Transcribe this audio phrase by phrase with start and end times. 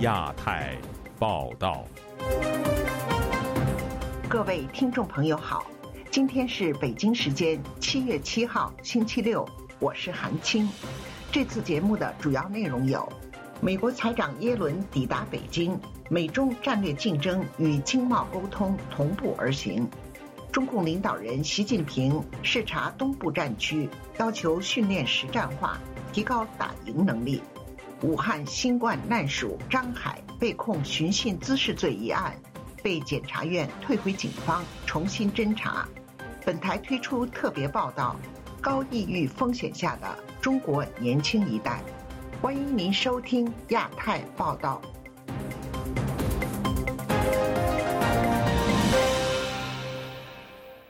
[0.00, 0.78] 亚太
[1.18, 1.84] 报道。
[4.30, 5.66] 各位听众朋友好，
[6.10, 9.46] 今天是北京时间七月七号星期六，
[9.78, 10.66] 我是韩青。
[11.30, 13.06] 这次节目的主要内容有：
[13.60, 15.78] 美国财长耶伦抵达北京，
[16.08, 19.86] 美中战略竞争与经贸沟通同步而行；
[20.50, 23.86] 中共领导人习近平视察东部战区，
[24.16, 25.78] 要求训练实战化，
[26.10, 27.42] 提高打赢能力。
[28.02, 32.34] 武汉新冠难属张海被控寻衅滋事罪一案，
[32.82, 35.86] 被检察院退回警方重新侦查。
[36.42, 38.16] 本台推出特别报道：
[38.58, 41.82] 高抑郁风险下的中国年轻一代。
[42.40, 44.80] 欢迎您收听亚太报道。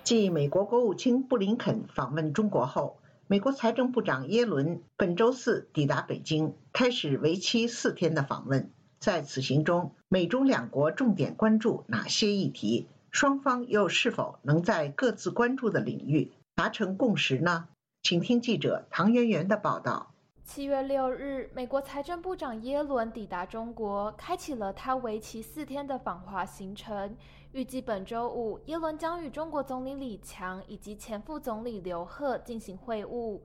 [0.05, 3.00] 继美国国务卿布林肯访问中国后。
[3.31, 8.73] 美国财政部长耶伦本周四抵达北京，开始为期四天的访问。
[8.99, 12.89] 在此行中，美中两国重点关注哪些议题？
[13.13, 17.69] 双方又是否能在各自关注的领域达成共识呢？
[18.03, 20.10] 请听记者唐媛媛的报道。
[20.53, 27.17] 七月六日，美国财政部长耶伦抵达中国，开启了他为期四天的访华行程。
[27.53, 33.41] 预计本周五，耶伦将与中国总理李强以及前副总理刘鹤进行会晤。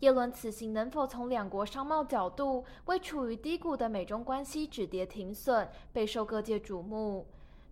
[0.00, 7.26] 耶伦此行能否从两国商贸角度为处于低谷的美中关系止跌停损，备受各界瞩目。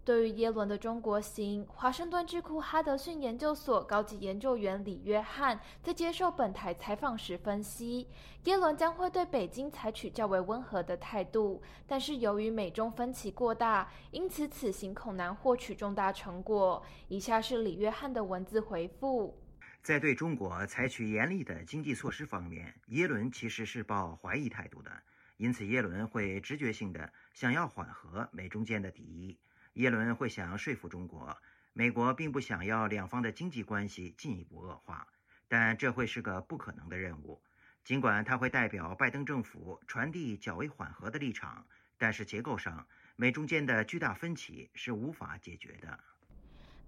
[0.08, 8.08] 对于耶伦的中国行，华盛顿智库哈德逊研究所高级研究员李约翰在接受本台采访时分析，
[8.44, 16.82] 耶伦将会对北京采取较为温和的态度，但是由于美中分歧过大，因此此行恐难获取重大成果。
[17.08, 19.38] 以下是李约翰的文字回复：
[19.82, 24.90] 在对中国采取严厉的经济措施方面，耶伦其实是抱怀疑态度的，
[25.36, 29.36] 因此耶伦会直觉性的想要缓和美中间的敌意。
[29.78, 31.36] 耶伦会想说服中国，
[31.72, 35.06] 美国并不想要两方的经济关系进一步恶化，
[35.46, 37.40] 但这会是个不可能的任务。
[37.84, 41.64] 尽管他会代表拜登政府传递较为缓和的立场，
[41.96, 42.84] 但是结构上
[43.14, 46.00] 美中间的巨大分歧是无法解决的。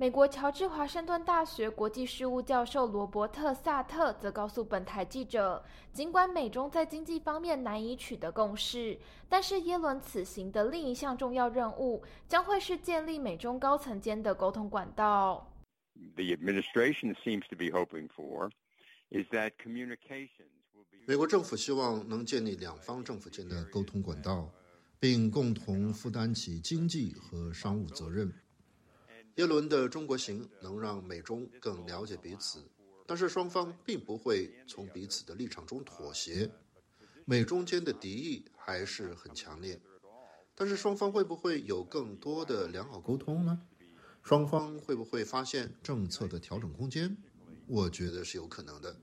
[0.01, 5.63] 美国乔治华盛顿大学国际事务教授罗伯特·萨特则告诉本台记者，
[5.93, 15.47] 尽管美中在经济方面难以取得共识，但是耶伦此行的另一项重要任务将会是建立美中高层间的沟通管道。
[21.07, 24.51] 美国政府希望能建立两方政府间的沟通管道，
[24.99, 28.33] 并共同负担起经济和商务责任。
[29.37, 32.63] 耶伦的中国行能让美中更了解彼此，
[33.07, 36.51] 但是双方并不会从彼此的立场中妥协。
[37.25, 39.81] 美中间的敌意还是很强烈，
[40.55, 43.63] 但是双方会不会有更多的良好沟通呢？
[44.23, 47.17] 双方会不会发现政策的调整空间？
[47.67, 49.01] 我觉得是有可能的。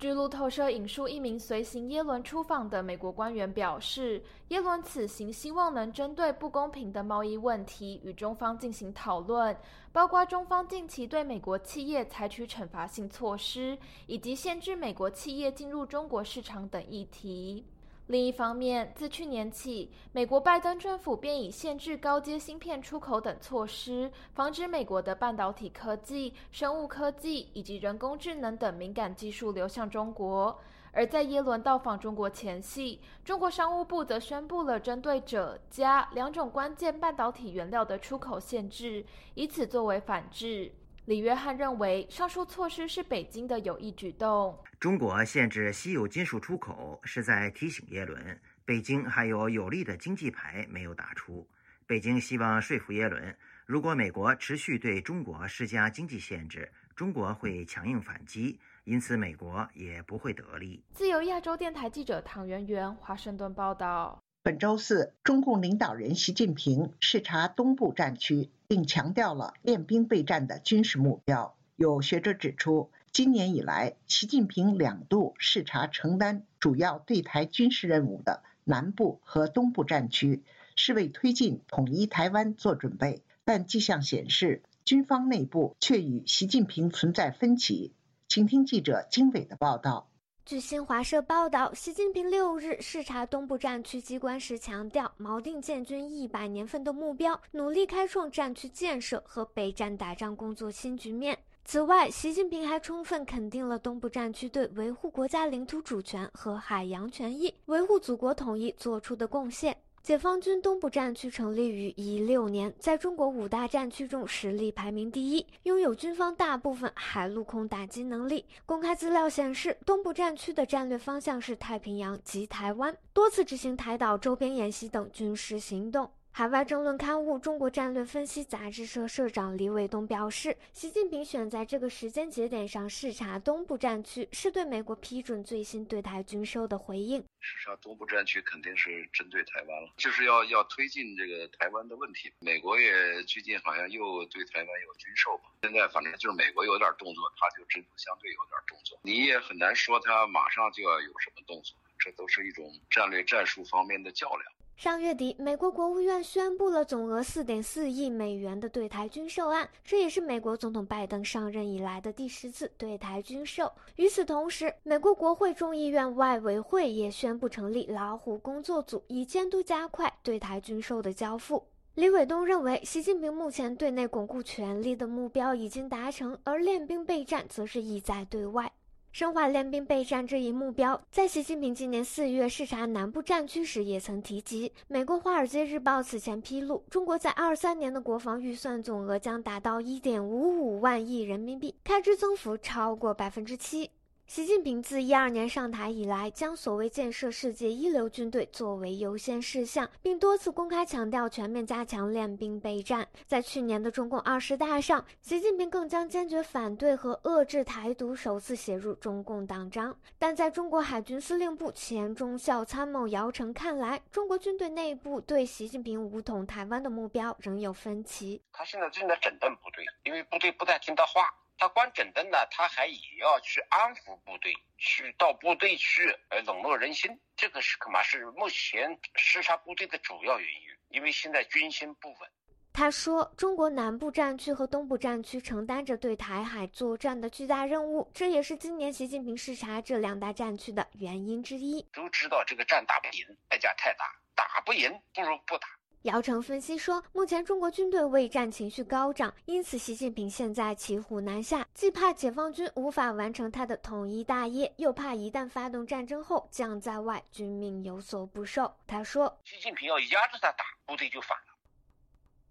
[0.00, 9.54] 据路透社引述一名随行耶伦出访的美国官员表示，耶伦此行希望能针对不公平的贸易问题与中方进行讨论，
[9.92, 17.66] 包括中方近期对美国企业采取惩罚性措施，以及限制美国企业进入中国市场等议题。
[18.10, 30.58] 另一方面，自去年起，美国拜登政府便以限制高阶芯片出口等措施，防止美国的半导体科技、生物科技以及人工智能等敏感技术流向中国。
[30.90, 40.72] 而在耶伦到访中国前夕，中国商务部则宣布了针对锗、镓两种关键半导体原料的出口限制，以此作为反制。
[41.06, 44.56] 李约翰认为，上述措施是北京的有意举动。
[44.78, 51.48] 中国限制稀有金属出口，是在提醒耶伦，北京还有有力的经济牌没有打出。
[51.86, 60.84] 北京希望说服耶伦，如果美国持续对中国施加经济限制，中国会强硬反击，因此美国也不会得利。
[60.92, 64.22] 自由亚洲电台记者唐媛媛，华盛顿报道。
[64.42, 71.54] 本周四，中共领导人习近平视察东部战区，并强调了练兵备战的军事目标。
[71.76, 80.42] 有学者指出，今年以来，习近平两度视察承担主要对台军事任务的南部和东部战区，
[80.74, 83.22] 是为推进统一台湾做准备。
[83.44, 87.92] 但迹象显示，军方内部却与习近平存在分歧。
[88.26, 90.09] 请听记者经纬的报道。
[90.50, 101.38] 据新华社报道，习近平六日视察东部战区机关时强调，锚定建军一百年奋斗目标，努力开创战区建设和备战打仗工作新局面。
[101.64, 109.76] 此外，习近平还充分肯定了东部战区对维护国家领土主权和海洋权益、维护祖国统一做出的贡献。
[110.02, 118.46] 解放军东部战区成立于一六年，在中国五大战区中实力排名第一，拥有军方大部分海陆空打击能力。
[118.64, 126.10] 公开资料显示，东部战区的战略方向是太平洋及台湾，多次执行台岛周边演习等军事行动。
[126.32, 137.22] 海外政论刊物《中国战略分析》杂志社社长李伟东表示，习近平选在这个时间节点上视察东部战区，是对美国批准最新对台军售的回应。
[137.40, 142.32] 视察东部战区肯定是针对台湾了，就是要要推进这个台湾的问题。
[142.40, 145.50] 美国也最近好像又对台湾有军售吧？
[145.62, 148.98] 现在反正就是美国有点动作，他就针锋相对有点动作。
[149.02, 154.52] 你也很难说他马上就要有什么动作，这都是一种战略战术方面的较量。
[154.80, 163.70] 上月底，美国国务院宣布了总额四点四亿美元的对台军售案，这也是美国总统拜登上任以来的第十次对台军售。
[163.96, 171.62] 与此同时，美国国会众议院外委会也宣布成立“老虎工作组”，以监督加快对台军售的交付。
[171.96, 178.72] 李伟东认为，习近平目前对内巩固权力的目标已经达成，而练兵备战则是意在对外。
[179.12, 184.72] 深化练兵备战这一目标，在习近平今年四月视察南部战区时也曾提及。
[184.86, 193.90] 美国《华尔街日报》此前披露，中国在二三年的国防预算总额将达到一点五五万亿人民币，开支增幅超过百分之七。
[194.30, 203.08] 习近平自一二年上台以来，将所谓建设世界一流军队作为优先事项，并多次公开强调全面加强练兵备战。
[203.26, 209.98] 在去年的中共二十大上，习近平更将坚决反对和遏制台独首次写入中共党章。
[210.16, 218.40] 但在中国海军司令部前中校参谋姚成看来，中国军队内部对习近平武统台湾的目标仍有分歧。
[218.52, 221.22] 他现在正在整顿部队，因为部队不太听他话。
[221.60, 227.20] 他光整顿呢，他还也要去安抚部队，去到部队去，呃，笼络人心。
[227.36, 232.30] 这个是恐怕是目前视察部队的主要原因，因为现在军心不稳。
[232.72, 241.82] 他说，中国南部战区和东部战区承担着对台海作战的巨大任务，这也是今年习近平视察这两大战区的原因之一。
[241.92, 245.68] 都知道这个战打不赢，代价太大，打不赢不如不打。
[246.04, 258.74] 姚晨分析说，目前中国军队畏战情绪高涨，因此习近平现在骑虎难下，既怕解放军无法完成他的统一大业，又怕一旦发动战争后将在外，军命有所不受。
[258.86, 261.54] 他说，习近平要压着他打，部队就反了。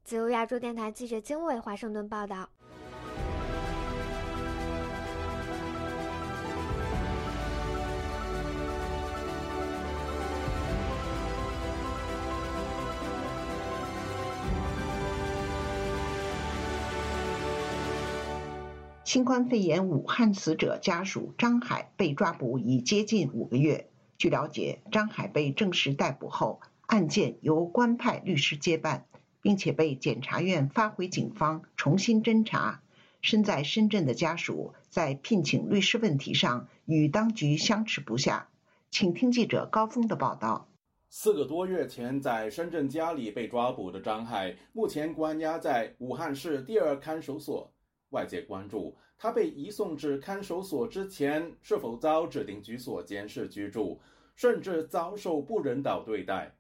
[0.04, 2.48] 自由亚洲电台记者经纬华盛顿报道。
[19.10, 23.90] 新冠肺炎武汉死者家属张海被抓捕已接近五个月。
[24.20, 29.08] 据了解，张海被正式逮捕后，案件由官派律师接办，
[29.42, 32.84] 并且被检察院发回警方重新侦查。
[33.20, 38.50] 身在深圳的家属在聘请律师问题上与当局相持不下。
[38.92, 40.68] 请听记者高峰的报道。
[41.10, 47.72] 四个多月前在深圳家里被抓捕的张海，目前关押在武汉市第二看守所。
[48.10, 54.00] 外界关注他被移送至看守所之前是否遭指定居所监视居住，
[54.36, 56.56] 甚至遭受不人道对待。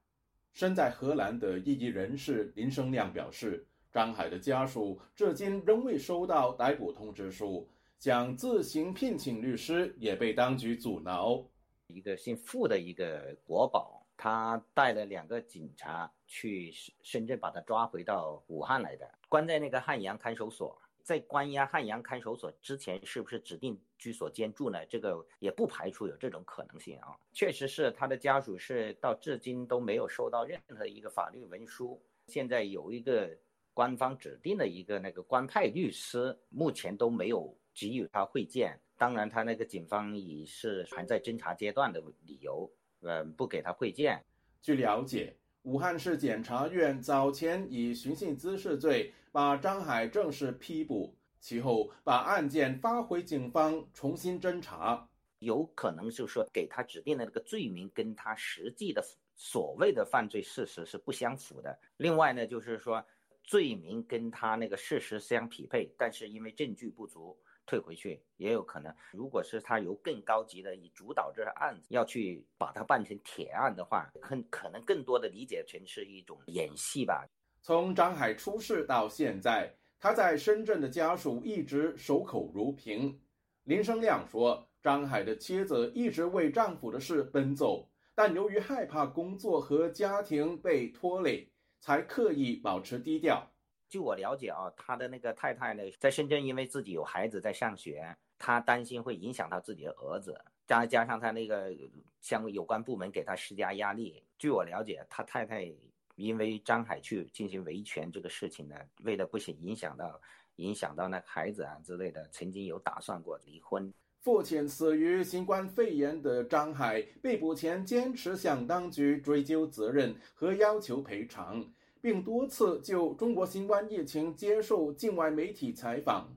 [0.51, 11.43] 身在荷兰的异议人士林生亮表示，张海的家属至今仍未收到逮捕通知书，想自行聘请律师也被当局阻挠。
[11.87, 16.71] 一个姓傅的一个国宝，他带了两个警察去
[17.01, 20.77] 深圳把他抓回到武汉来的，关在那个汉阳看守所。
[21.09, 24.85] 在关押汉阳看守所之前，是不是指定居所监住呢？
[24.85, 27.17] 这个也不排除有这种可能性啊。
[27.33, 31.99] 确实是他的家属是到至今都没有收到任何一个法律文书。
[32.27, 33.35] 现在有一个
[33.73, 38.79] 官方指定的一个那个官派律师，目前都没有给予他会见。
[38.95, 44.23] 当然，他那个警方以是还在侦查阶段的理由，呃，不给他会见。
[44.61, 45.35] 据了解。
[45.69, 55.07] 武汉市检察院早前以寻衅滋事罪把张海正式批捕，其后把案件发回警方重新侦查。
[55.37, 61.79] 有可能就是说给他指定的那个罪名跟他实际的所谓的犯罪事实是不相符的。
[61.97, 63.05] 另外呢，就是说
[63.43, 67.37] 罪名跟他那个事实相匹配，但是因为证据不足。
[67.69, 68.91] 退回去也有可能。
[69.11, 77.29] 如果是他由更高级的以主导这个案子，要去把它办成铁案的话，可可能更多的理解成是一种演戏吧。
[77.61, 83.21] 从张海出事到现在，他在深圳的家属一直守口如瓶。
[83.65, 91.47] 林生亮说，张海的妻子一直为丈夫的事奔走，但由于害怕工作和家庭被拖累，
[91.79, 93.47] 才刻意保持低调。
[93.89, 101.75] 据我了解啊，他的那个太太呢，在深圳，因为自己有孩子在上学，他担心会影响到自己的儿子，加加上他那个
[102.21, 104.23] 相有关部门给他施加压力。
[104.37, 105.73] 据我了解，他太太
[106.15, 110.21] 因为张海去进行维权这个事情呢，为了不影响到
[110.57, 113.91] 影响到那孩子啊之类的，曾经有打算过离婚。
[114.21, 121.65] 父亲死于新冠肺炎的张海被捕前坚持向当局追究责任和要求赔偿。
[122.01, 126.35] 并多次就中国新冠疫情接受境外媒体采访。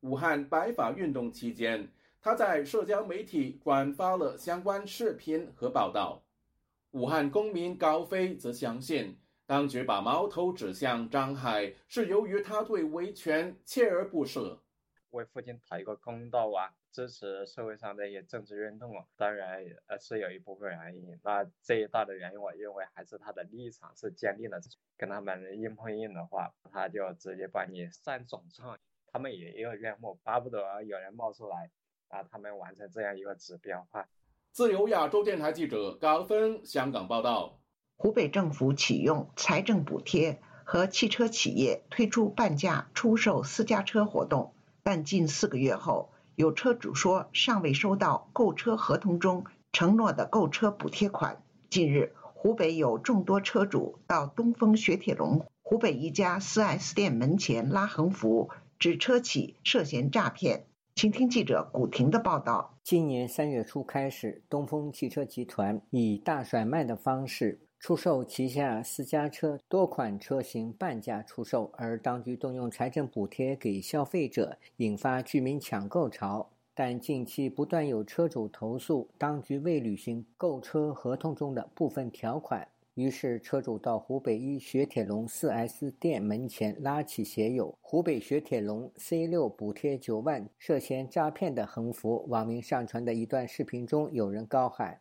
[0.00, 1.88] 武汉白法运动期间，
[2.20, 6.22] 他在社交媒体转发了相关视频和报道。
[6.92, 14.60] 武汉公民高飞则相信，当局把矛头指向张海，是由于他对维权锲而不舍。
[15.10, 21.18] 为父亲讨一个公道啊，支持社会上的一些政治运动啊，当然呃是有一部分原因。
[21.22, 24.60] 那这一大的原因，我认为还是他的立场是坚定的。
[24.96, 28.78] 跟他们硬碰硬的话，他就直接把你上总账。
[29.12, 31.70] 他们也有愿望，巴不得有人冒出来，
[32.08, 34.08] 啊，他们完成这样一个指标化。
[34.52, 37.60] 自由亚洲电台记者高峰香港报道：
[37.96, 44.54] 湖北政府启用财政补贴和汽车企业推出半价出售私家车活动。
[44.82, 51.42] 但近四个月后，有车主说尚未收到购车合同中承诺的购车补贴款。
[51.68, 60.64] 近日，湖北有众多车主到东风雪铁龙湖北一家 4S 店门前拉横幅，指车企涉嫌诈骗。
[60.94, 62.78] 请听记者古婷的报道。
[62.82, 67.60] 今年三月初开始，东风汽车集团以大甩卖的方式。
[67.80, 76.46] 出售旗下私家车多款车型半价出售，而当局动用财政补贴给消费者，引发居民抢购潮。
[76.74, 92.26] 但近期不断有车主投诉，当局未履行购车合同中的部分条款，于是车主到湖北一雪铁龙 4S 店门前拉起写有“湖北雪铁龙 C6 补贴九万，涉嫌诈骗”的横幅。
[92.28, 95.00] 网民上传的一段视频中，有人高喊。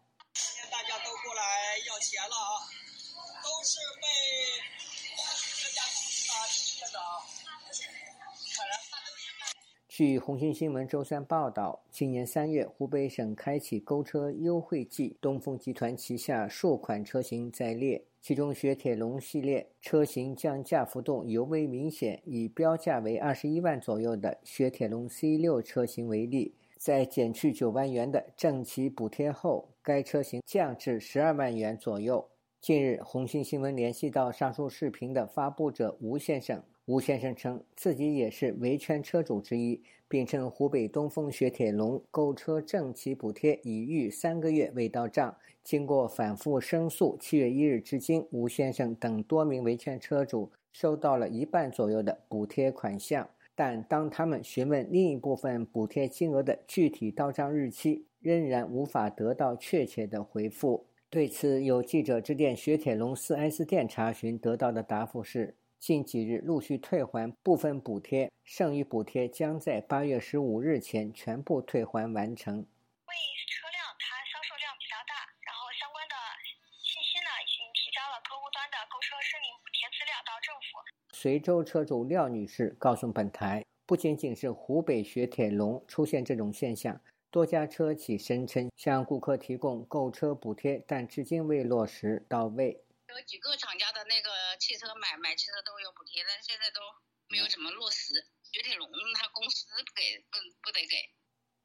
[9.99, 22.21] 据红星新闻周三报道，今年三月，湖北省开启购车优惠季，东风集团旗下数款车型在列，其中雪铁龙系列车型降价幅度尤为明显。
[22.23, 32.25] 以标价为二十一万左右的雪铁龙 C 六车型为例，在减去九万元的政企补贴后，该车型降至十二万元左右。
[32.61, 36.63] 近日，红星新闻联系到上述视频的发布者吴先生。
[36.89, 45.37] 吴先生称自己也是维权车主之一，并称湖北东风雪铁龙购车政企补贴已逾三个月未到账。
[45.63, 60.87] 经过反复申诉，七月一日至今，吴先生等多名维权车主收到了一半左右的补贴款项，但当他们询问另一部分补贴金额的具体到账日期，仍然无法得到确切的回复。
[61.11, 65.53] 对此，有记者致电雪铁龙 4S 店查询，得到的答复是。
[65.79, 72.57] 近几日陆续退还部分补贴，剩余补贴将在八月十五日前全部退还完成。
[72.57, 73.15] 为
[73.47, 76.15] 车辆它销售量比较大，然后相关的
[76.83, 80.83] 信息呢已经提交了客户端的购车申领补贴资料到政府。
[81.15, 86.99] 随州车主廖女士告诉本台，不仅仅是湖北雪铁龙出现这种现象，
[87.31, 92.83] 多家车企声称向顾客提供购车补贴，但至今未落实到位。
[93.09, 96.79] 有几个厂家的那个汽车买买汽车都有补贴，但现在都
[97.27, 98.15] 没有怎么落实。
[98.43, 100.95] 雪铁龙他公司不给，不不得给。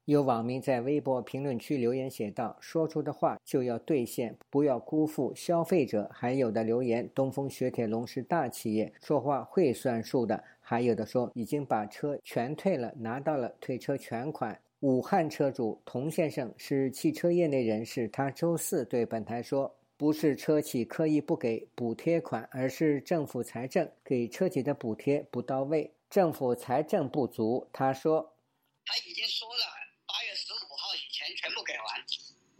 [0.03, 19.74] 有网民在微博评论区留言写道：“说出的话就要兑现，不要辜负消费者。”还有的留言：“东风雪铁龙是大企业，说话会算数的。”还有的说：“已经把车全退了，拿到了退车全款。”武汉车主童先生是汽车业内人士，他周四对本台说。
[19.97, 27.69] 不是车企刻意不给补贴款，而是政府财政给车企的补贴不到位，政府财政不足。
[27.71, 28.35] 他说
[28.83, 29.63] ：“他已经说了，
[30.05, 32.03] 八月十五号以前全部给完。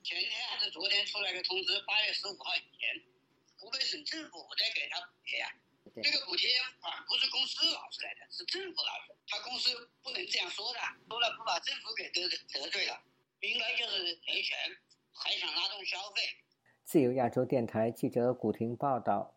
[0.01, 3.03] 前天还是昨天出来个通知，八月十五号以前，
[3.59, 5.51] 湖北省政府在给他补贴呀。
[6.01, 6.47] 这个补贴
[6.79, 9.19] 款不是公司拿出来的，是政府拿出来。
[9.27, 12.95] 他公司不能这样说的，说了不把政府给得得罪了，
[13.41, 14.55] 应该就是维权，
[15.11, 16.23] 还想拉动消费。”
[16.85, 19.31] 自由亚洲电台记者古婷报道。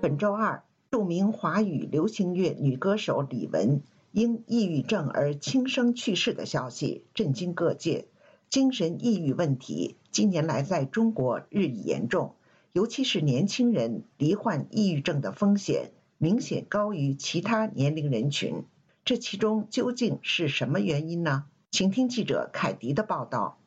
[0.00, 8.08] 本周二，著名华语流行乐女歌手李玟因抑郁症而轻生去世的消息震惊各界。
[8.50, 12.34] 精神抑郁问题近年来在中国日益严重，
[12.72, 18.64] 尤其是年轻人罹患抑郁症的风险明显高于其他年龄人群。
[19.04, 21.46] 这其中究竟是什么原因呢？
[21.70, 23.58] 请听记者凯迪的报道。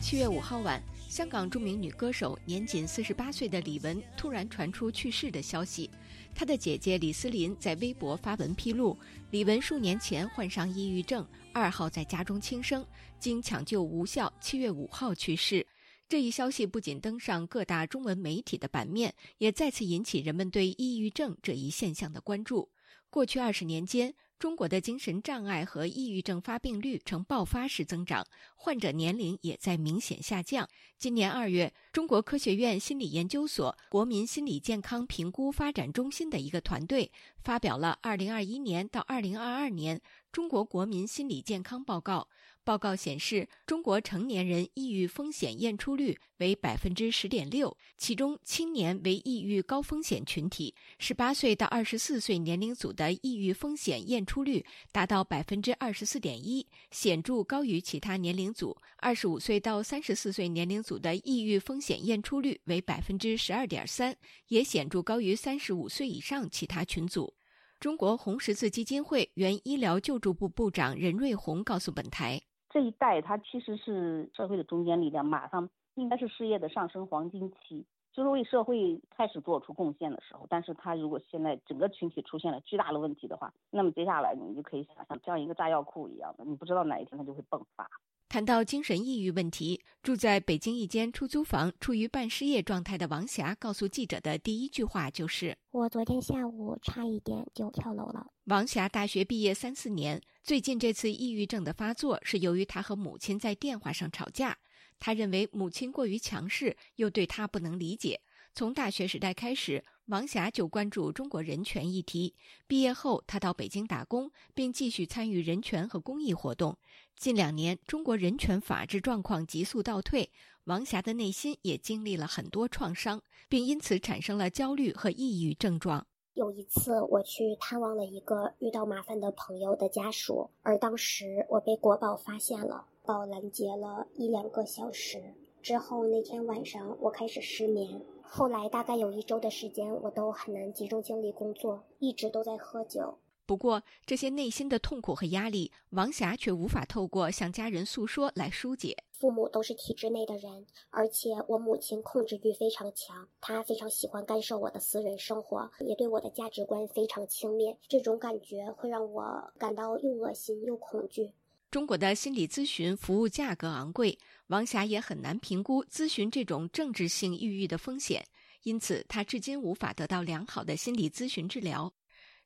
[0.00, 5.90] 七月五号晚，香港著名女歌手、年仅四十八岁的李玟突然传出去世的消息。
[6.38, 8.96] 他的姐姐李思琳在微博发文披露，
[9.32, 12.86] 李玟数年前患上抑郁症，二号在家中轻生，
[13.18, 15.66] 经抢救无效，七月五号去世。
[16.08, 22.70] 这一消息不仅登上各大中文媒体的版面，也再次引起人们对抑郁症这一现象的关注。
[23.10, 30.68] 过去二十年间，中国的精神障碍和抑郁症发病率呈爆发式增长，患者年龄也在明显下降。
[30.96, 37.10] 今年二月，中国科学院心理研究所国民心理健康评估发展中心的一个团队
[37.42, 42.28] 发表了《二零二一年到二零二二年中国国民心理健康报告》。
[42.68, 58.76] 报告显示，中国成年人抑郁风险验出率为百分之十点六，其中青年为抑郁高风险群体，十八岁到二十四岁年龄组的抑郁风险验出率达到百分之二十四点一，显著高于其他年龄组。
[58.98, 64.14] 二十五岁到三十四岁年龄组的抑郁风险验出率为百分之十二点三，
[64.48, 67.32] 也显著高于三十五岁以上其他群组。
[67.80, 72.42] 中国红十字基金会原医疗救助部部长任瑞红告诉本台。
[72.70, 80.46] 这一代他其实是社会的中坚力量，马上应该是事业的上升黄金期，就是为社会开始做出贡献的时候。
[80.48, 87.88] 但是他如果现在整个群体出现了巨大的问题的话，那么接下来你就可以想象，像一个炸药库一样的，你不知道哪一天它就会迸发。
[88.28, 104.56] 谈到精神抑郁问题，住在北京一间出租房、处于半失业状态的王霞告诉记者的第一句话就是：“我昨天下午差一点就跳楼了。”王霞大学毕业三四年，最近这次抑郁症的发作是由于她和母亲在电话上吵架。
[104.98, 108.20] 她认为母亲过于强势，又对她不能理解。
[108.54, 112.34] 从大学时代开始，王霞就关注中国人权议题。
[112.66, 116.76] 毕业后，她到北京打工，并继续参与人权和公益活动。
[117.18, 120.30] 近两年，中国人权法治状况急速倒退，
[120.66, 126.06] 王霞的内心也经历了很多创伤，并因此产生了焦虑和抑郁症状。
[126.34, 135.20] 有一次，我去探望了一个遇到麻烦的朋友的家属，而当时我被国宝发现了，宝拦截了一两个小时。
[135.60, 138.00] 之后那天晚上，我开始失眠。
[138.22, 143.18] 后来大概有一周的时间，我都很难集中精力工作，一直都在喝酒。
[143.48, 148.94] 不过，这些内心的痛苦和压力，王霞却无法透过向家人诉说来疏解。
[149.10, 157.74] 父母都是体制内的人，而且我母亲控制欲非常强，她非常喜欢干涉我的私人生活，也对我的价值观非常轻蔑。
[157.88, 161.32] 这种感觉会让我感到又恶心又恐惧。
[161.70, 164.18] 中国的心理咨询服务价格昂贵。
[164.48, 168.22] 王霞也很难评估咨询这种政治性抑郁的风险，
[168.64, 171.90] 因此她至今无法得到良好的心理咨询治疗。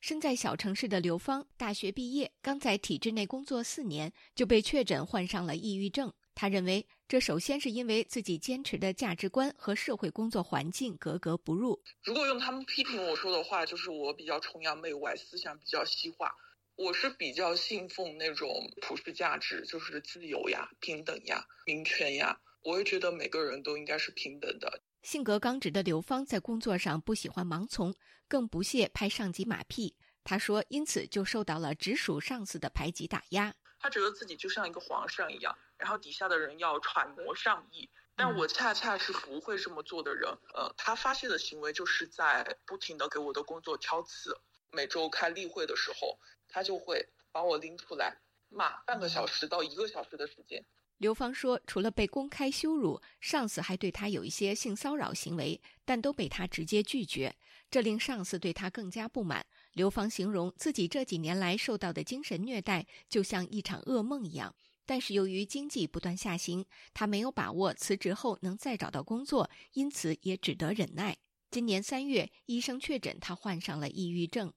[0.03, 6.11] 身在小城市的刘芳，大学毕业刚在体制内工作四年，就被确诊患上了抑郁症。
[6.35, 11.81] 他认为，这首先是因为自己坚持的价值观和社会工作环境格格不入。
[12.03, 16.35] 如果用他们批评我说的话，就是我比较崇洋媚外，思想比较西化。
[16.75, 18.49] 我是比较信奉那种
[18.81, 22.37] 普世价值，就是自由呀、平等呀、民权呀。
[22.63, 24.81] 我也觉得每个人都应该是平等的。
[25.03, 27.93] 性格刚直的刘芳在工作上不喜欢盲从，
[28.27, 29.95] 更不屑拍上级马屁。
[30.23, 33.53] 他说，因此就受到了直属上司的排挤打压。
[33.79, 37.89] 他觉得自己就像一个皇上一样，然后底下的人要揣摩上意。
[38.15, 40.29] 但我恰恰是不会这么做的人。
[40.53, 44.39] 呃，他发泄的行为就是在不停的给我的工作挑刺。
[44.71, 46.17] 每周开例会的时候。
[46.55, 48.15] 他就会把我拎出来
[48.49, 50.63] 骂半个小时到一个小时的时间。
[51.03, 57.35] 刘芳说，除了被公开羞辱，上司还对他有一些性骚扰行为，但都被他直接拒绝，
[57.69, 59.45] 这令上司对他更加不满。
[59.73, 71.17] 刘芳形容自己这几年来受到的精神虐待就像一场噩梦一样，但是由于经济不断下行，他没有把握辞职后能再找到工作，因此也只得忍耐。
[71.51, 74.53] 今年三月，医生确诊他患上了抑郁症。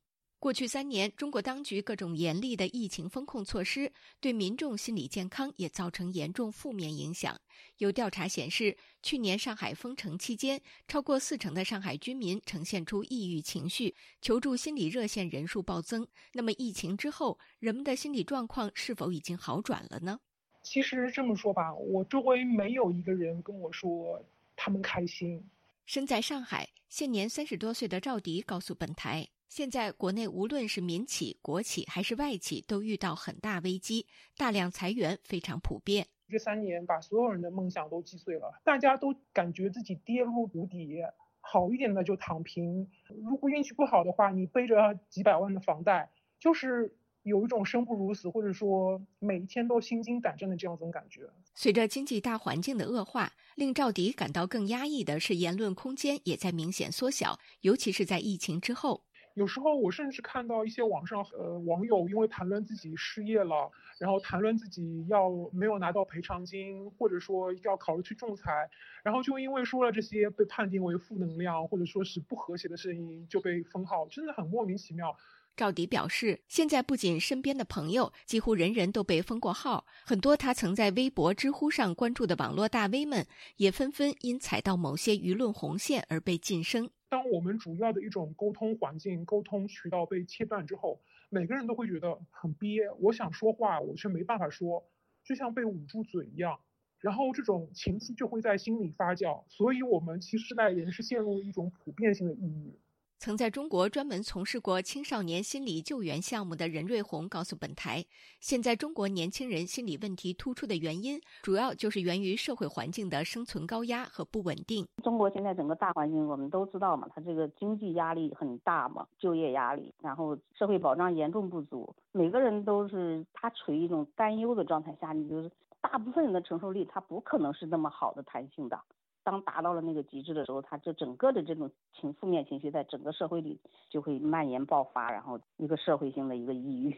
[0.47, 7.37] 过去三年，中国当局各种严厉的疫情风控措施，对民众心理健康也造成严重负面影响。
[7.79, 16.07] 有调查显示，去年上海封城期间，超过四成的上海居民呈现出抑郁情绪，求助心理热线人数暴增。
[16.33, 20.21] 那么，疫情之后，人们的心理状况是否已经好转了呢？
[20.63, 25.45] 其实这么说吧，我周围没有一个人跟我说他们开心。
[25.87, 34.07] 身在上海，现年三十多岁的赵迪告诉本台，现在国内无论是民企、国企还是外企，都遇到很大危机，
[34.37, 36.07] 大量裁员非常普遍。
[36.29, 40.99] 这三年把所有人的梦想都击碎了，大家都感觉自己跌入谷底，
[41.41, 42.89] 好一点的就躺平，
[43.25, 46.97] 如果运气不好的话，你背着几百万的房贷，就是。
[47.23, 51.29] 有一种生不如死，或者说每一天都心惊胆战的这样一种感觉。
[51.57, 59.06] 随着经济大环境的恶化，令赵迪感到更压抑的是，言论空间也在明显缩小，尤其是在疫情之后。
[59.37, 68.67] 有时候我甚至看到一些网上呃网友因为谈论自己失业了，然后谈论自己要没有拿到赔偿金，或者说要考虑去仲裁，
[69.05, 75.15] 然后就因为说了这些被判定为负能量或者说是不和谐的声音就被封号，真的很莫名其妙。
[75.55, 83.27] 赵迪表示，现在不仅身边的朋友，几乎人人都被封过号，很多他曾在微博、知乎上关注的网络大 V 们，
[83.59, 86.89] 也纷纷因踩到某些舆论红线而被晋升。
[87.09, 92.91] 当我们主要的一种沟通环境、沟通渠道被切断之后，每个人都会觉得很憋。
[92.99, 94.91] 我想说话，我却没办法说，
[95.25, 96.61] 就像被捂住嘴一样，
[97.01, 99.45] 然后这种情绪就会在心里发酵。
[99.49, 102.79] 所以，我们其实代人是陷入一种普遍性的抑郁。
[103.19, 108.05] 曾在中国专门从事过青少年心理救援项目的任瑞红告诉本台，
[108.41, 114.87] 现在中国年轻人心理问题突出的原因，主要就是源于社会环境的生存高压和不稳定。
[115.03, 125.51] 中国现在整个大环境我们都知道嘛，它这个经济压力很大嘛，就业压力，然后社会保障严重不足，每个人都是他处于一种担忧的状态下，你就是
[125.81, 128.79] 大部分人的承受力，他不可能是那么好的弹性的。
[129.27, 131.69] 当达到了那个极致的时候，他这整个的这种
[132.01, 133.59] 情负面情绪在整个社会里
[133.91, 136.97] 就会蔓延爆发，然后一个社会性的一个抑郁。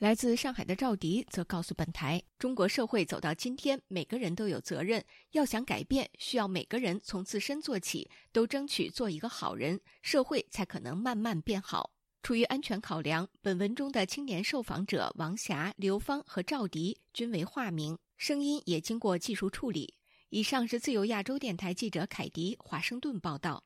[0.00, 11.92] 来自上海的赵迪则告诉本台，中国社会走到今天，每个人都有责任，要想改变，需要每个人从自身做起，都争取做一个好人，社会才可能慢慢变好。
[12.24, 19.94] 出于安全考量，本文中的青年受访者王霞、刘芳和赵迪均为化名，声音也经过技术处理。
[20.30, 23.62] 以上是自由亚洲电台记者凯迪华盛顿报道。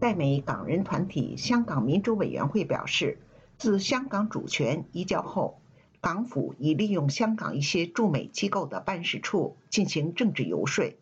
[0.00, 3.20] 在美港人团体香港民主委员会表示，
[3.56, 5.60] 自香港主权移交后。
[6.08, 10.96] 港府已利用香港一些驻美机构的办事处进行政治游说，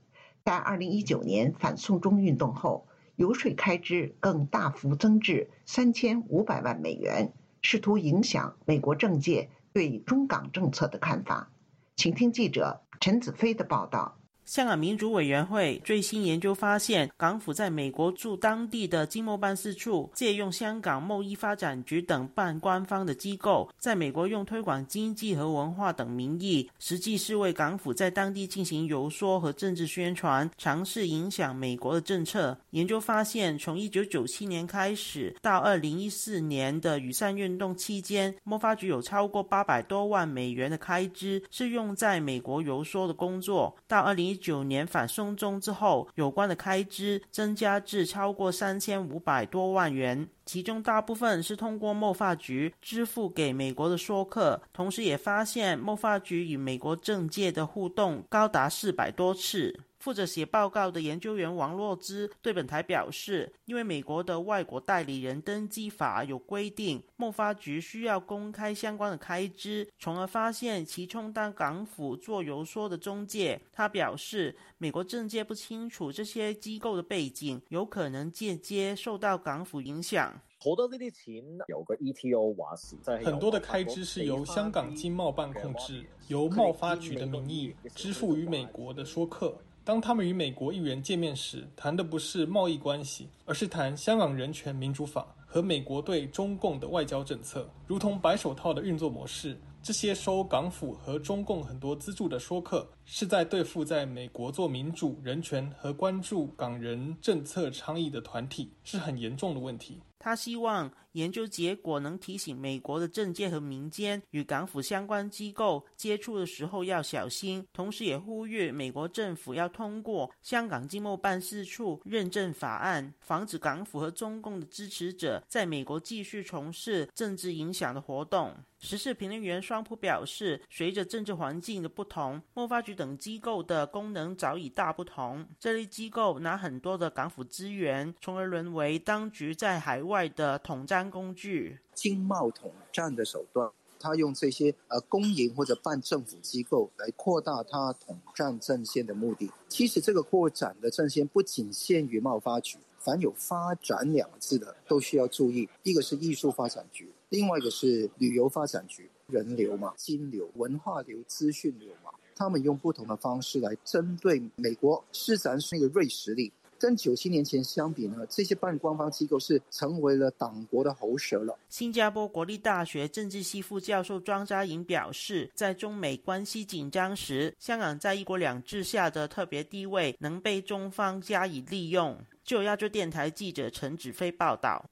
[0.44, 11.52] 在二零一九年反送中运动后，游说开支更大幅增至三千五百万美元，试图影响美国政界对中港政策的看法。
[11.94, 14.18] 请听记者陈子飞的报道。
[14.46, 32.56] 香港民主委员会最新研究发现，港府在美国驻当地的经贸办事处借用香港贸易发展局等半官方的机构，在美国用推广经济和文化等名义，实际是为港府在当地进行游说和政治宣传，尝试影响美国的政策。
[32.70, 43.76] 研究发现，从一九九七年开始到二零一四年的雨伞运动期间，贸发局有超过八百多万美元的开支是用在美国游说的工作。
[43.88, 54.60] 到二零一九年反送中之后，有关的开支增加至超过三千五百多万元，其中大部分是通过贸发局支付给美国的说客。
[54.72, 59.80] 同时，也发现贸发局与美国政界的互动高达四百多次。
[60.06, 73.60] 负责写报告的研究员王洛之对本台表示，因为美国的外国代理人登记法有规定，贸发局需要公开相关的开支，从而发现其充当港府做游说的中介。
[73.72, 80.40] 他表示，美国政界不清楚这些机构的背景，有可能间接受到港府影响。
[80.60, 89.58] 好多呢啲钱由个 ETO 话事，很多的开支是由香港经贸办控制，由贸发局的名义支付于美国的说客。
[89.86, 99.56] 当他们与美国议员见面时，谈的不是贸易关系，而是谈香港人权民主法和美国对中共的外交政策，如同白手套的运作模式。
[99.84, 110.00] 这些收港府和中共很多资助的说客，是在对付在美国做民主、人权和关注港人政策倡议的团体，是很严重的问题。
[110.18, 128.54] 他希望研究结果能提醒美国的政界和民间与港府相关机构接触的时候要小心，同时也呼吁美国政府要通过香港经贸办事处认证法案，防止港府和中共的支持者在美国继续从事政治影响的活动。
[128.78, 135.48] 时事评论员双普表示，随着政治环境的不同，贸发局等机构的功能早已大不同。
[135.58, 141.78] 这类机构拿很多的港府资源，从而沦为当局在海外的统战工具。
[141.94, 149.50] 经贸统战的手段，他用这些呃公营或者半政府机构来扩大他统战阵线的目的。
[149.68, 155.66] 其实这个扩展的阵线不仅限于贸发局，凡有“发展”两个字的都需要注意。
[155.82, 157.10] 一个是艺术发展局。
[157.30, 166.52] 另外一个是旅游发展局，人流嘛，金流、文化流、资讯流嘛，他们用不同的方式来针对美国施展那个锐实力。
[166.78, 171.58] 跟九七年前相比呢，这些半官方机构是成为了党国的喉舌了。
[171.68, 182.18] 新加坡国立大学政治系副教授庄家莹表示，在中美关系紧张时，香港在一国两制下的特别地位能被中方加以利用。
[182.44, 184.84] 就亚洲电台记者陈子飞报道。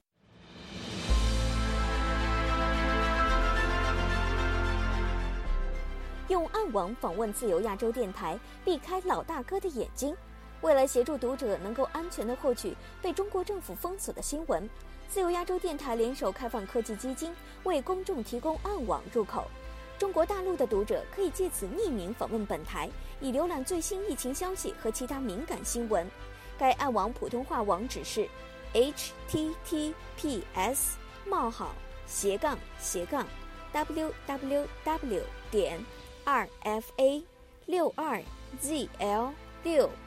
[6.27, 10.13] 用暗网访问自由亚洲电台，避开老大哥的眼睛。
[10.65, 14.67] 为了协助读者能够安全地获取被中国政府封锁的新闻，
[15.07, 17.31] 自由亚洲电台联手开放科技基金
[17.65, 19.45] 为公众提供暗网入口。
[19.99, 22.89] 中国大陆的读者可以借此匿名访问本台，
[23.21, 26.09] 以浏览最新疫情消息和其他敏感新闻。
[26.57, 28.27] 该暗网普通话网址是
[28.73, 29.93] ：https:
[31.27, 31.75] 冒号
[32.07, 33.23] 斜杠斜杠
[33.71, 35.79] www 点。
[36.23, 37.23] r f a
[37.67, 38.19] 六二
[38.59, 39.31] z l
[39.63, 39.87] 六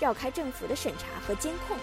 [0.00, 1.76] 绕开政府的审查和监控。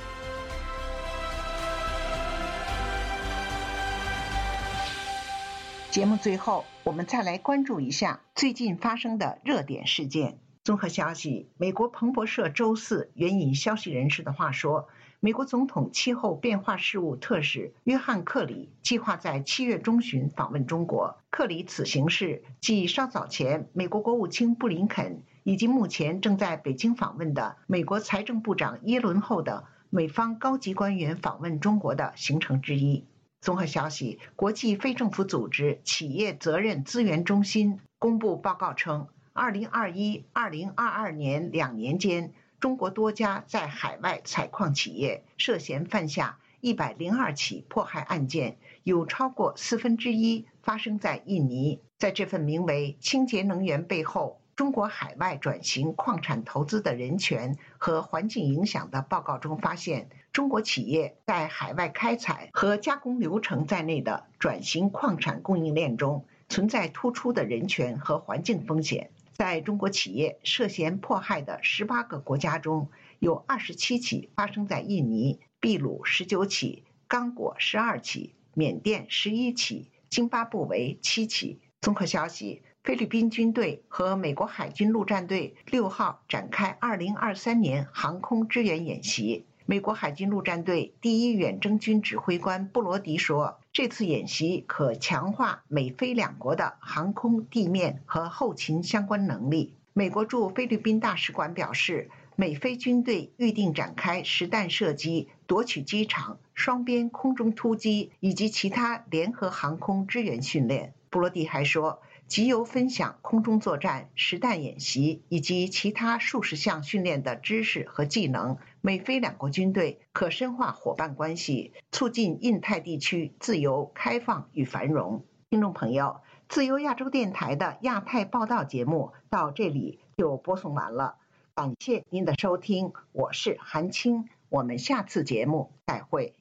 [5.91, 10.39] 节目最后，我们再来关注一下最近发生的热点事件。
[10.63, 14.89] 综合消息，美国彭博社周四援引消息人士的话说。
[15.19, 21.17] 美国总统气候变化事务特使约翰·克里计划在七月中旬访问中国。
[21.31, 33.05] 克里此行是继稍早前美国国务卿布林肯以及目前正在北京访问的美国财政部长耶伦后的美方高级官员访问中国的行程之一。
[33.39, 42.33] 综合消息，国际非政府组织企业责任资源中心公布报告称，2021-2022年两年间。
[42.59, 51.79] 中国多家在海外采矿企业涉嫌犯下一百零二起迫害案件，有超过四分之一发生在印尼。
[51.97, 69.11] 在这份名为《清洁能源背后：中国海外转型矿产投资的人权和环境影响》的报告中发现，中国企业在海外开采和加工流程在内的转型矿产供应链中存在突出的人权和环境风险。
[69.31, 72.89] 在中国企业涉嫌迫害的十八个国家中，
[73.19, 81.61] 有二十七起发生在印尼，秘鲁十九起，刚果十二起，缅甸十一起，津巴布韦七起。
[81.79, 89.43] 综合消息，菲律宾军队和美国海军陆战队六号展开二零二三年航空支援演习。
[89.65, 110.93] 美国海军陆战队第一远征军指挥官布罗迪说：“这次演习可强化美菲两国的航空、地面和后勤相关能力。”美国驻菲律宾大使馆表示，美菲军队预定展开实弹射击、夺取机场、双边空中突击以及其他联合航空支援训练。
[111.09, 111.99] 布罗迪还说。
[112.27, 125.23] 集邮分享空中作战、实弹演习以及其他数十项训练的知识和技能，美菲两国军队可深化伙伴关系，促进印太地区自由、开放与繁荣。
[125.49, 131.15] 听众朋友，自由亚洲电台的亚太报道节目到这里就播送完了，
[131.55, 136.33] 感谢您的收听，我是韩青，我们下次节目再会。